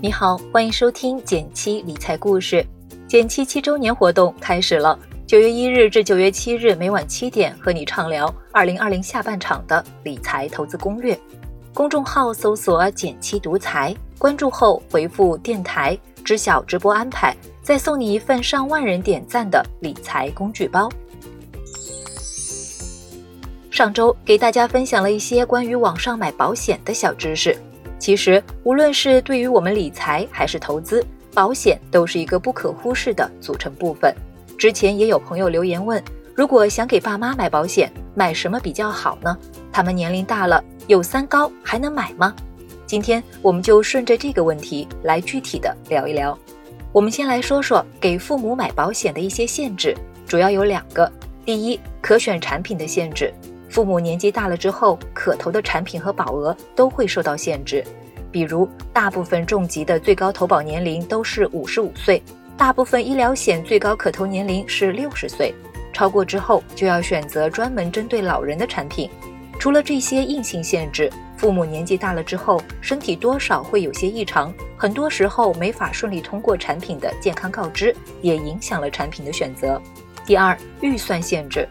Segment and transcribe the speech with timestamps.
[0.00, 2.64] 你好，欢迎收听减七理财故事。
[3.08, 11.18] 减七七周年活动开始了，九月一日至九月七日每晚七点，和你畅聊二零二零下半场的理财投资攻略。
[11.74, 20.88] 公众号搜索“减七独裁，关注后回复“电台”知晓直播安排，再送你一份上万人点赞的理财工具包。
[23.68, 27.58] 上周给大家分享了一些关于网上买保险的小知识。
[27.98, 31.04] 其实，无论是对于我们理财还是投资，
[31.34, 34.14] 保险都是一个不可忽视的组成部分。
[34.56, 36.02] 之前也有朋友留言问，
[36.34, 39.36] 如果想给爸妈买保险，买什么比较好呢？
[39.72, 42.34] 他们年龄大了，有三高，还能买吗？
[42.86, 46.36] 今天我们就顺着这个问题来具体的聊一聊。
[46.92, 49.94] 我们先来说说给父母买保险的一些限制，
[50.26, 51.10] 主要有两个。
[51.44, 53.32] 第一，可选产品的限制。
[53.78, 57.84] 父母年纪大了之后，可投的产品和保额都会受到限制。
[58.32, 62.20] 比如，大部分重疾的最高投保年龄都是五十五岁，
[62.56, 65.54] 大部分医疗险最高可投年龄是六十岁，
[65.92, 69.08] 超过之后就要选择专门针对老人的产品。
[69.60, 79.80] 除了这些硬性限制，父母年纪大了之后，身体多少会有些异常，很多时候没法顺利通过产品的健康告知，也影响了产品的选择。
[80.26, 81.68] 第二，预算限制。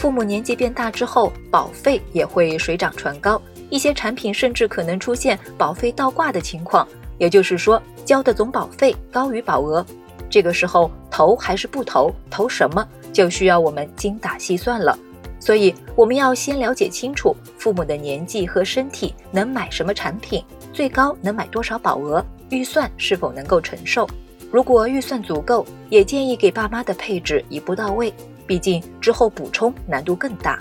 [0.00, 9.84] 父母年纪变大之后，保费也会水涨船高，一些产品甚至可能出现保费倒挂的情况，也就是说交的总保费高于保额。
[10.30, 14.98] 这个时候投还是不投，投什么就需要我们精打细算了。
[15.38, 24.08] 所以我们要先了解清楚父母的年纪和身体能买什么产品，最高能买多少保额，预算是否能够承受。
[24.50, 28.10] 如果预算足够，也建议给爸妈的配置一步到位。
[28.50, 30.58] 毕竟之后补充难度更大，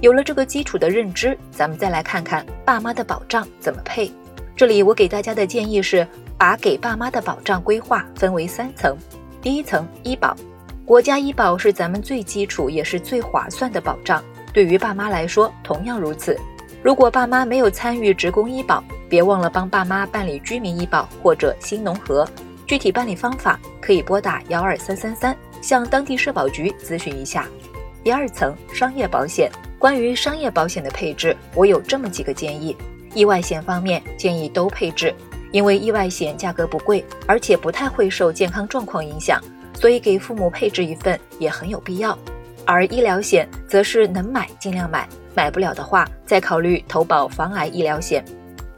[0.00, 4.08] 有了这个基础的认知，咱们再来看看爸妈的保障怎么配。
[4.54, 6.06] 这里我给大家的建议是，
[6.38, 8.96] 把给爸妈的保障规划分为三层。
[9.40, 10.36] 第一层医保，
[10.84, 14.22] 国家医保是咱们最基础也是最划算的保障，
[14.52, 16.38] 对于爸妈来说同样如此。
[16.80, 22.24] 如果爸妈没有参与职工医保，别忘了帮爸妈办理居民医保或者新农合。
[22.66, 25.36] 具体办理方法可以拨打幺二三三三。
[25.62, 27.46] 向当地社保局咨询一下。
[28.02, 32.76] 第二层商业保险，关于商业保险的配置，我有这么几个建议：
[33.14, 35.14] 意外险方面建议都配置，
[35.52, 39.40] 因为意外险价格不贵，而且不太会受健康状况影响，
[39.72, 42.18] 所以给父母配置一份也很有必要。
[42.66, 48.24] 而医疗险则是能买尽量买，买不了的话再考虑投保防癌医疗险。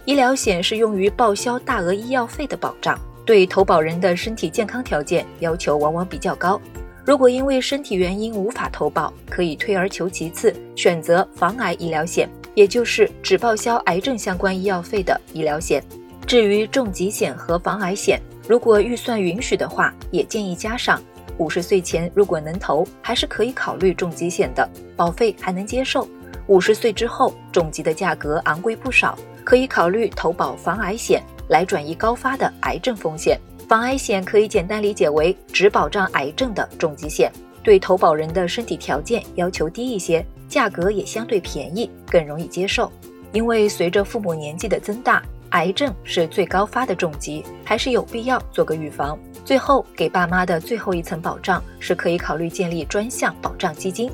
[0.05, 2.99] 医疗险是用于报销大额医药费的保障。
[3.25, 6.61] 对投保人的身体健康条件要求往往比较高，
[7.05, 15.83] 如果因为身体原因无法投保，可以退而求其次，选择防癌医疗险，也就是只报销癌症相关医药费的医疗险。
[16.27, 21.01] 至于重疾险和防癌险，如果预算允许的话，也建议加上。
[21.37, 26.07] 五十岁前如果能投，还是可以考虑重疾险的，保费还能接受。
[26.47, 31.23] 五十岁之后，重疾的价格昂贵不少，可以考虑投保防癌险。
[31.49, 33.39] 来转移高发的癌症风险，
[33.69, 37.31] 防癌险可以简单理解为只保障癌症的重疾险，
[37.63, 42.91] 对投保人的身体条件要求低一些，价格也相对便宜，更容易接受。
[43.33, 49.19] 因为随着父母年纪的增大，癌症是最高发的重疾，还是有必要做个预防。
[49.45, 54.11] 最后给爸妈的最后一层保障是可以考虑建立专项保障基金。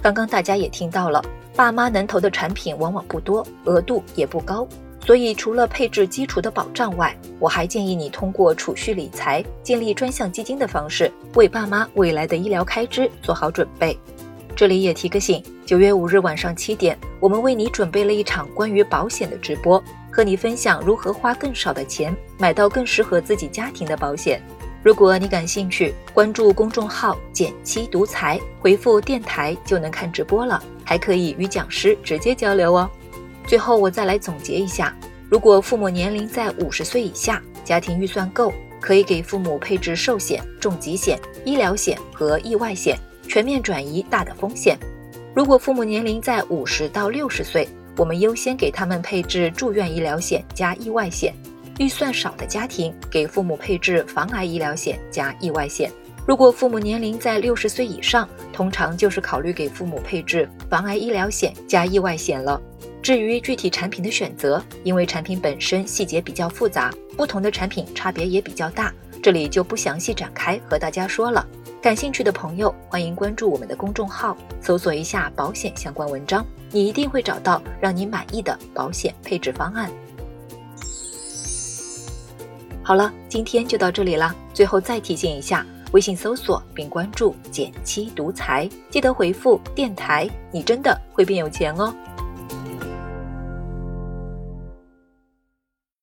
[0.00, 1.24] 刚刚大家也听到了，
[1.56, 4.66] 爸妈能投的产品往往不多，额度也不高。
[5.04, 13.98] 所以，除了配置基础的保障外，我还建议你通过储蓄理财、建立专项基金的方式，为爸妈未来的医疗开支做好准备。
[14.54, 24.40] 这里也提个醒：九月五日晚上七点，我们为你准备了一场关于保险的直播，和你分享如何花更少的钱买到更适合自己家庭的保险。
[24.82, 32.90] 如果你感兴趣，关注公众号“减七独裁，回复“电台”就能看直播了，还可以与讲师直接交流哦。
[33.46, 34.96] 最后，我再来总结一下：
[35.28, 42.96] 如果父母年龄在五十岁以下，家庭预算够，可以给父母配置寿险、重疾险、医疗险和意外险，
[43.26, 44.78] 全面转移大的风险。
[45.34, 51.34] 如果父母年龄在五十到六十岁，我们优先给他们配置住院医疗险加意外险。
[51.78, 55.90] 预算少的家庭，给父母配置防癌医疗险加意外险。
[56.26, 62.60] 如果父母年龄在六十岁以上，通常就是考虑给父母配置防癌医疗险加意外险了。
[63.02, 68.92] 至于具体产品的选择，因为产品本身细节比较复杂，不同的产品差别也比较大，
[69.22, 71.46] 这里就不详细展开和大家说了。
[71.80, 79.90] 感兴趣的朋友，欢迎关注我们的公众号，搜索一下保险相关文章，你一定会找到让你满意的保险配置方案。
[82.82, 84.34] 好了，今天就到这里了。
[84.52, 91.94] 最后再提醒一下，微信搜索并关注“减七独裁，记得回复“电台”，你真的会变有钱哦。